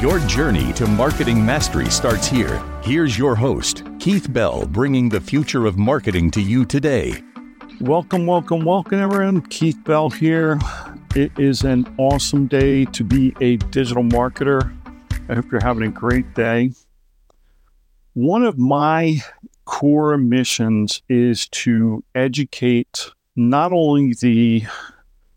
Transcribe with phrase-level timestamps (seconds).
[0.00, 2.62] Your journey to marketing mastery starts here.
[2.84, 7.20] Here's your host, Keith Bell, bringing the future of marketing to you today.
[7.80, 9.40] Welcome, welcome, welcome, everyone.
[9.46, 10.60] Keith Bell here.
[11.16, 14.72] It is an awesome day to be a digital marketer.
[15.28, 16.70] I hope you're having a great day.
[18.12, 19.18] One of my
[19.64, 24.62] core missions is to educate not only the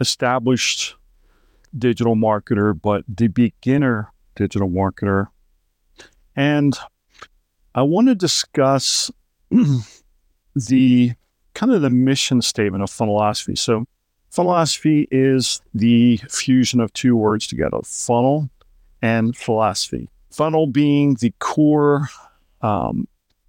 [0.00, 0.94] established
[1.78, 5.26] digital marketer, but the beginner digital marketer.
[6.36, 6.78] And
[7.74, 9.10] I want to discuss
[10.54, 11.12] the
[11.54, 13.58] kind of the mission statement of Funnellosophy.
[13.58, 13.86] So,
[14.32, 18.50] Funnellosophy is the fusion of two words together funnel
[19.00, 20.10] and philosophy.
[20.30, 22.08] Funnel being the core
[22.60, 23.08] um,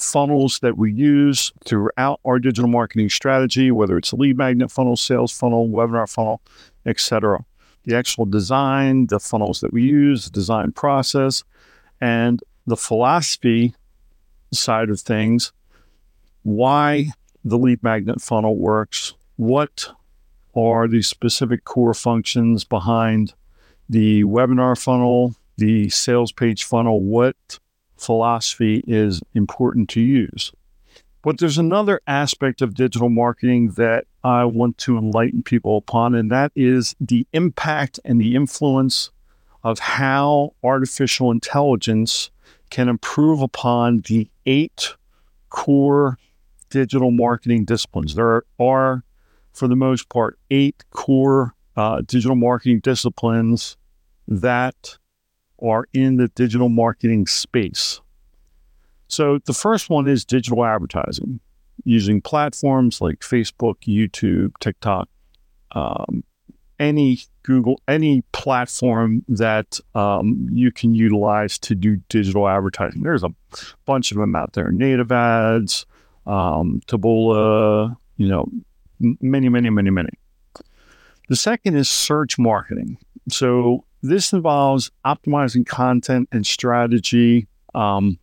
[0.00, 4.96] funnels that we use throughout our digital marketing strategy, whether it's a lead magnet funnel,
[4.96, 6.40] sales funnel, webinar funnel,
[6.86, 7.44] etc
[7.88, 11.42] the actual design, the funnels that we use, the design process,
[12.02, 13.74] and the philosophy
[14.52, 15.52] side of things,
[16.42, 17.06] why
[17.44, 19.88] the lead magnet funnel works, what
[20.54, 23.32] are the specific core functions behind
[23.88, 27.58] the webinar funnel, the sales page funnel, what
[27.96, 30.52] philosophy is important to use.
[31.28, 36.30] But there's another aspect of digital marketing that I want to enlighten people upon, and
[36.30, 39.10] that is the impact and the influence
[39.62, 42.30] of how artificial intelligence
[42.70, 44.94] can improve upon the eight
[45.50, 46.16] core
[46.70, 48.14] digital marketing disciplines.
[48.14, 49.04] There are,
[49.52, 53.76] for the most part, eight core uh, digital marketing disciplines
[54.26, 54.96] that
[55.62, 58.00] are in the digital marketing space.
[59.08, 61.40] So the first one is digital advertising
[61.84, 65.08] using platforms like Facebook, YouTube, TikTok,
[65.72, 66.22] um,
[66.78, 73.02] any Google, any platform that um, you can utilize to do digital advertising.
[73.02, 73.34] There's a
[73.86, 75.86] bunch of them out there native ads,
[76.26, 78.48] um, Taboola, you know,
[79.00, 80.10] many, many, many, many.
[81.28, 82.98] The second is search marketing.
[83.30, 88.18] So this involves optimizing content and strategy um,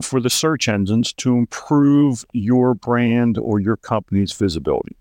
[0.00, 4.96] for the search engines to improve your brand or your company's visibility.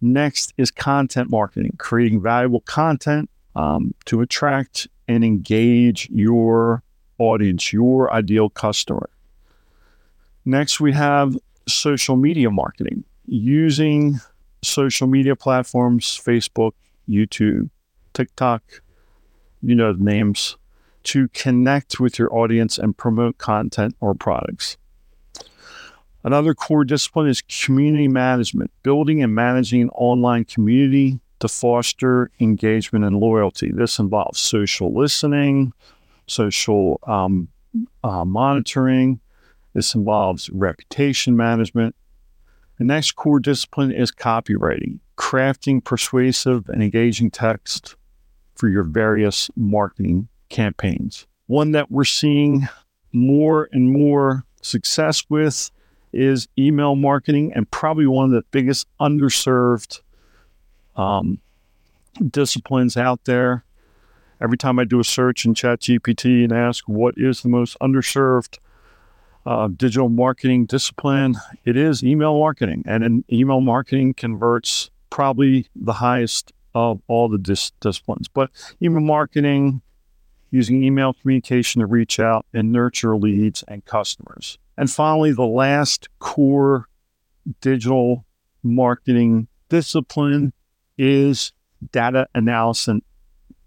[0.00, 6.82] Next is content marketing, creating valuable content um, to attract and engage your
[7.18, 9.08] audience, your ideal customer.
[10.44, 11.36] Next, we have
[11.68, 14.20] social media marketing, using
[14.62, 16.72] social media platforms, Facebook,
[17.08, 17.70] YouTube,
[18.12, 18.62] TikTok,
[19.62, 20.56] you know the names,
[21.04, 24.76] to connect with your audience and promote content or products.
[26.24, 33.04] Another core discipline is community management, building and managing an online community to foster engagement
[33.04, 33.72] and loyalty.
[33.72, 35.72] This involves social listening,
[36.28, 37.48] social um,
[38.04, 39.20] uh, monitoring.
[39.74, 41.96] This involves reputation management.
[42.78, 47.96] The next core discipline is copywriting, crafting persuasive and engaging text
[48.54, 51.26] for your various marketing campaigns.
[51.46, 52.68] One that we're seeing
[53.12, 55.70] more and more success with
[56.12, 60.00] is email marketing, and probably one of the biggest underserved
[60.94, 61.40] um,
[62.30, 63.64] disciplines out there.
[64.40, 68.58] Every time I do a search in ChatGPT and ask what is the most underserved
[69.46, 72.84] uh, digital marketing discipline, it is email marketing.
[72.86, 78.28] And in email marketing converts probably the highest of all the dis- disciplines.
[78.28, 78.50] But
[78.80, 79.82] email marketing,
[80.52, 84.58] using email communication to reach out and nurture leads and customers.
[84.76, 86.86] And finally, the last core
[87.60, 88.24] digital
[88.62, 90.52] marketing discipline
[90.96, 91.52] is
[91.90, 93.00] data analysis,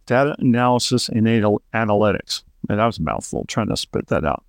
[0.05, 2.43] data analysis and analytics.
[2.69, 4.43] And that was a mouthful, trying to spit that out.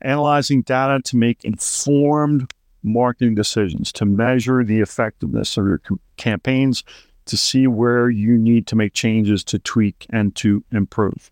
[0.00, 2.52] Analyzing data to make informed
[2.82, 5.80] marketing decisions, to measure the effectiveness of your
[6.16, 6.82] campaigns,
[7.26, 11.30] to see where you need to make changes to tweak and to improve.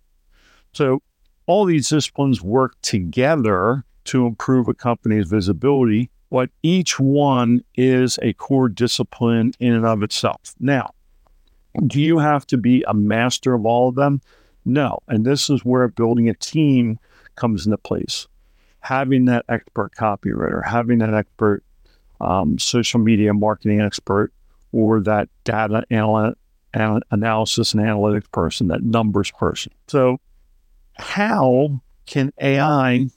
[0.72, 1.02] So
[1.46, 8.32] all these disciplines work together to improve a company's visibility, but each one is a
[8.34, 10.54] core discipline in and of itself.
[10.60, 10.90] Now,
[11.86, 14.20] do you have to be a master of all of them?
[14.64, 14.98] No.
[15.08, 16.98] And this is where building a team
[17.36, 18.26] comes into place.
[18.80, 21.62] Having that expert copywriter, having that expert
[22.20, 24.32] um, social media marketing expert,
[24.72, 26.34] or that data anal-
[26.74, 29.72] analysis and analytics person, that numbers person.
[29.86, 30.18] So,
[30.98, 33.08] how can AI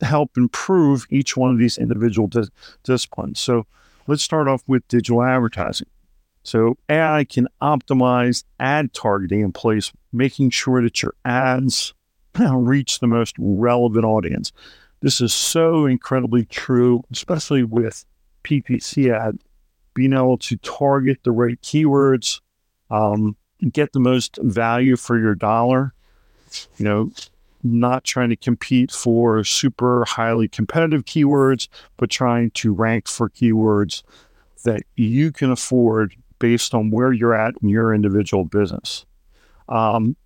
[0.00, 2.50] help improve each one of these individual dis-
[2.82, 3.40] disciplines?
[3.40, 3.66] So,
[4.06, 5.88] let's start off with digital advertising.
[6.42, 11.94] So, AI can optimize ad targeting in place, making sure that your ads
[12.38, 14.52] reach the most relevant audience.
[15.00, 18.04] This is so incredibly true, especially with
[18.44, 19.38] PPC ad,
[19.94, 22.40] being able to target the right keywords,
[22.90, 23.36] um,
[23.70, 25.92] get the most value for your dollar.
[26.76, 27.10] You know,
[27.62, 34.02] not trying to compete for super highly competitive keywords, but trying to rank for keywords
[34.64, 39.04] that you can afford based on where you're at in your individual business.
[39.68, 40.16] Um,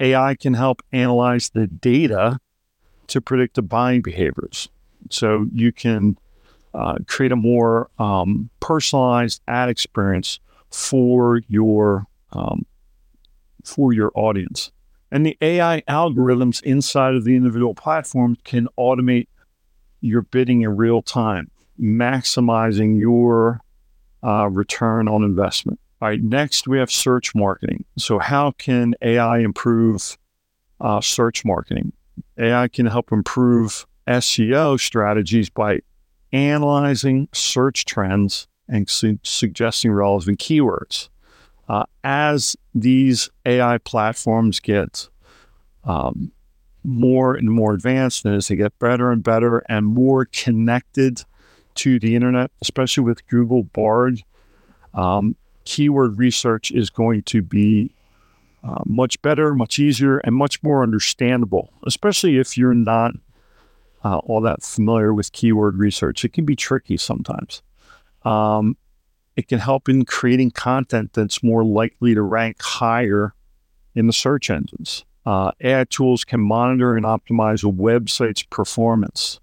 [0.00, 2.38] AI can help analyze the data
[3.06, 4.68] to predict the buying behaviors.
[5.10, 6.16] So you can
[6.72, 10.40] uh, create a more um, personalized ad experience
[10.70, 12.66] for your um,
[13.64, 14.72] for your audience.
[15.14, 19.28] And the AI algorithms inside of the individual platform can automate
[20.00, 23.60] your bidding in real time, maximizing your
[24.24, 25.78] uh, return on investment.
[26.02, 27.84] All right, next we have search marketing.
[27.96, 30.18] So, how can AI improve
[30.80, 31.92] uh, search marketing?
[32.36, 35.78] AI can help improve SEO strategies by
[36.32, 41.08] analyzing search trends and su- suggesting relevant keywords.
[41.68, 45.08] Uh, as these AI platforms get
[45.84, 46.30] um,
[46.82, 51.22] more and more advanced, and as they get better and better and more connected
[51.76, 54.22] to the internet, especially with Google Bard,
[54.92, 57.90] um, keyword research is going to be
[58.62, 63.12] uh, much better, much easier, and much more understandable, especially if you're not
[64.04, 66.24] uh, all that familiar with keyword research.
[66.24, 67.62] It can be tricky sometimes.
[68.22, 68.76] Um,
[69.36, 73.34] it can help in creating content that's more likely to rank higher
[73.94, 75.04] in the search engines.
[75.26, 79.40] Uh, AI tools can monitor and optimize a website's performance.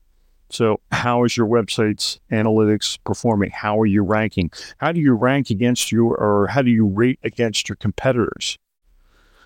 [0.50, 3.52] So, how is your website's analytics performing?
[3.52, 4.52] How are you ranking?
[4.78, 8.58] How do you rank against your, or how do you rate against your competitors?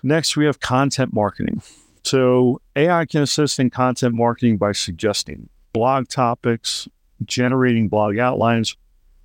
[0.02, 1.62] Next, we have content marketing.
[2.02, 6.88] So, AI can assist in content marketing by suggesting blog topics,
[7.24, 8.76] generating blog outlines,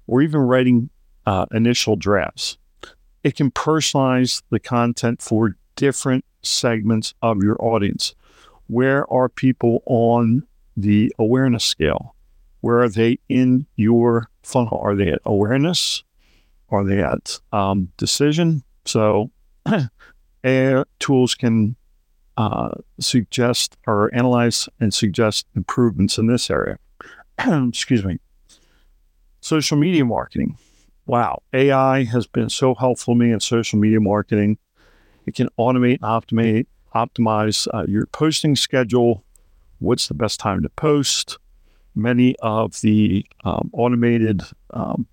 [0.08, 0.90] or even writing
[1.26, 2.58] uh, initial drafts.
[3.24, 8.16] It can personalize the content for different segments of your audience.
[8.68, 10.44] Where are people on
[10.76, 12.16] the awareness scale?
[12.62, 14.80] Where are they in your funnel?
[14.84, 16.04] Are they at awareness?
[16.70, 18.64] Are they at um, decision?
[18.86, 19.32] So,
[20.44, 21.76] AI tools can
[22.38, 22.70] uh,
[23.00, 26.78] suggest or analyze and suggest improvements in this area.
[27.40, 28.20] Excuse me.
[29.42, 30.58] Social media marketing.
[31.06, 34.58] Wow, AI has been so helpful to me in social media marketing.
[35.26, 36.66] It can automate optimize,
[36.96, 39.24] optimize uh, your posting schedule.
[39.80, 41.38] What's the best time to post?
[41.96, 45.08] Many of the um, automated um,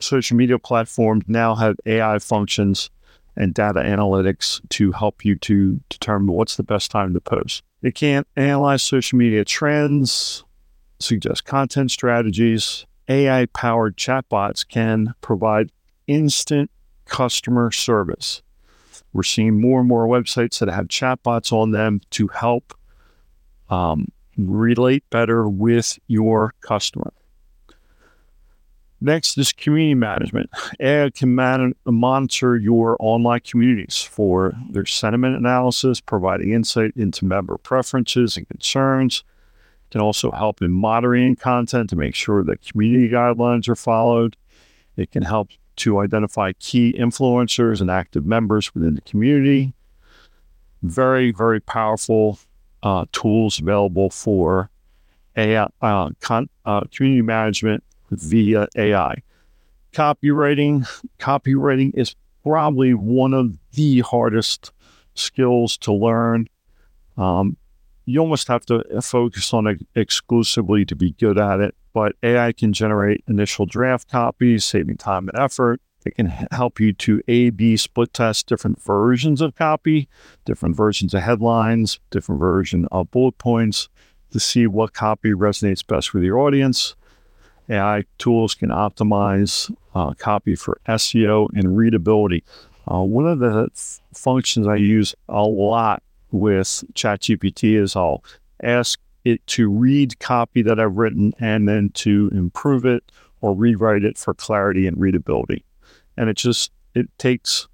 [0.00, 2.90] social media platforms now have AI functions
[3.36, 7.62] and data analytics to help you to determine what's the best time to post.
[7.82, 10.44] It can analyze social media trends,
[10.98, 12.84] suggest content strategies.
[13.08, 15.70] AI powered chatbots can provide
[16.06, 16.70] instant
[17.06, 18.42] customer service.
[19.12, 22.74] We're seeing more and more websites that have chatbots on them to help
[23.70, 27.12] um, relate better with your customer.
[29.00, 30.50] Next is community management.
[30.80, 37.56] AI can man- monitor your online communities for their sentiment analysis, providing insight into member
[37.58, 39.22] preferences and concerns.
[39.90, 44.36] Can also help in moderating content to make sure that community guidelines are followed.
[44.96, 49.72] It can help to identify key influencers and active members within the community.
[50.82, 52.38] Very, very powerful
[52.82, 54.70] uh, tools available for
[55.36, 59.22] AI, uh, con- uh, community management via AI.
[59.92, 60.86] Copywriting,
[61.18, 64.72] copywriting is probably one of the hardest
[65.14, 66.48] skills to learn.
[67.16, 67.56] Um,
[68.08, 72.52] you almost have to focus on it exclusively to be good at it, but AI
[72.52, 75.80] can generate initial draft copies, saving time and effort.
[76.06, 80.08] It can help you to A B split test different versions of copy,
[80.46, 83.90] different versions of headlines, different version of bullet points
[84.30, 86.96] to see what copy resonates best with your audience.
[87.68, 92.42] AI tools can optimize uh, copy for SEO and readability.
[92.90, 98.24] Uh, one of the f- functions I use a lot with ChatGPT is I'll
[98.62, 103.04] ask it to read copy that I've written and then to improve it
[103.40, 105.64] or rewrite it for clarity and readability.
[106.16, 107.68] And it just it takes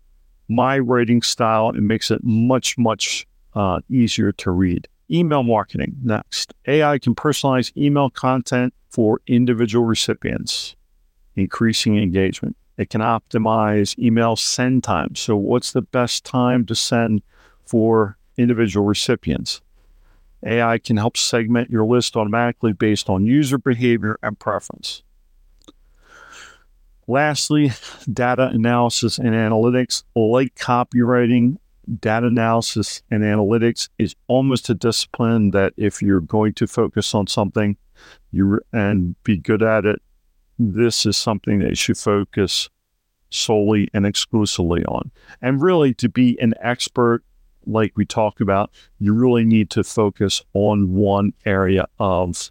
[0.48, 4.88] my writing style and makes it much much uh, easier to read.
[5.10, 6.54] Email marketing next.
[6.66, 10.76] AI can personalize email content for individual recipients,
[11.36, 12.56] increasing engagement.
[12.76, 15.14] It can optimize email send time.
[15.14, 17.22] So, what's the best time to send
[17.66, 19.60] for individual recipients?
[20.44, 25.02] AI can help segment your list automatically based on user behavior and preference.
[27.06, 27.72] Lastly,
[28.12, 30.04] data analysis and analytics.
[30.14, 31.58] Like copywriting,
[32.00, 37.26] data analysis and analytics is almost a discipline that if you're going to focus on
[37.26, 37.76] something
[38.32, 40.00] you and be good at it,
[40.58, 42.68] this is something that you should focus
[43.30, 45.10] solely and exclusively on.
[45.42, 47.22] And really to be an expert
[47.66, 52.50] like we talked about, you really need to focus on one area of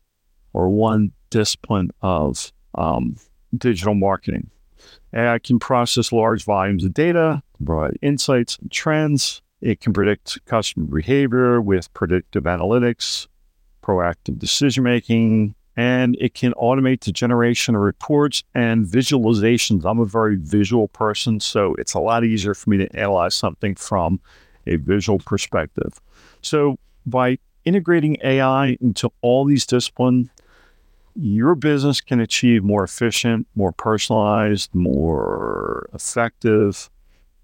[0.53, 3.15] or one discipline of um,
[3.57, 4.49] digital marketing.
[5.13, 9.41] AI can process large volumes of data, provide insights and trends.
[9.61, 13.27] It can predict customer behavior with predictive analytics,
[13.81, 19.85] proactive decision making, and it can automate the generation of reports and visualizations.
[19.85, 23.75] I'm a very visual person, so it's a lot easier for me to analyze something
[23.75, 24.19] from
[24.67, 25.99] a visual perspective.
[26.41, 30.29] So by integrating AI into all these disciplines,
[31.15, 36.89] your business can achieve more efficient, more personalized, more effective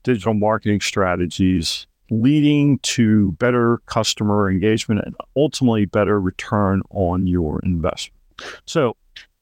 [0.04, 8.20] digital marketing strategies, leading to better customer engagement and ultimately better return on your investment.
[8.66, 8.96] So,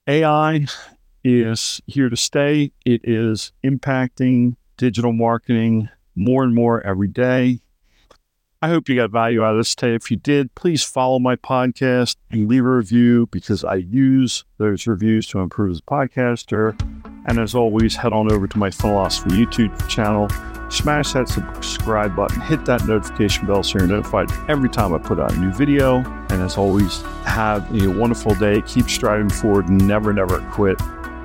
[0.08, 0.66] AI
[1.24, 2.72] is here to stay.
[2.86, 7.60] It is impacting digital marketing more and more every day.
[8.60, 9.94] I hope you got value out of this today.
[9.94, 14.88] If you did, please follow my podcast and leave a review because I use those
[14.88, 16.80] reviews to improve as a podcaster.
[17.28, 20.28] And as always, head on over to my Funnellosophy YouTube channel,
[20.72, 25.20] smash that subscribe button, hit that notification bell so you're notified every time I put
[25.20, 25.98] out a new video.
[26.30, 28.64] And as always, have a wonderful day.
[28.64, 30.82] Keep striving forward, never, never quit.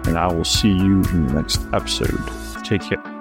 [0.06, 2.20] And I will see you in the next episode.
[2.62, 3.11] Take care.